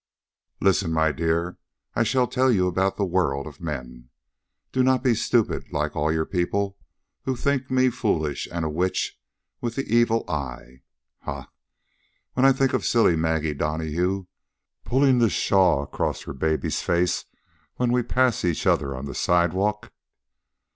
"Listen, 0.59 0.91
my 0.91 1.11
dear. 1.11 1.59
I 1.93 2.01
shall 2.01 2.25
tell 2.25 2.51
you 2.51 2.67
about 2.67 2.97
the 2.97 3.05
world 3.05 3.45
of 3.45 3.61
men. 3.61 4.09
Do 4.71 4.81
not 4.81 5.03
be 5.03 5.13
stupid 5.13 5.71
like 5.71 5.95
all 5.95 6.11
your 6.11 6.25
people, 6.25 6.75
who 7.25 7.35
think 7.35 7.69
me 7.69 7.91
foolish 7.91 8.47
and 8.51 8.65
a 8.65 8.67
witch 8.71 9.19
with 9.61 9.75
the 9.75 9.83
evil 9.85 10.27
eye. 10.27 10.81
Ha! 11.19 11.41
ha! 11.43 11.49
When 12.33 12.47
I 12.47 12.51
think 12.51 12.73
of 12.73 12.83
silly 12.83 13.15
Maggie 13.15 13.53
Donahue 13.53 14.25
pulling 14.83 15.19
the 15.19 15.29
shawl 15.29 15.83
across 15.83 16.23
her 16.23 16.33
baby's 16.33 16.81
face 16.81 17.25
when 17.75 17.91
we 17.91 18.01
pass 18.01 18.43
each 18.43 18.65
other 18.65 18.95
on 18.95 19.05
the 19.05 19.13
sidewalk! 19.13 19.93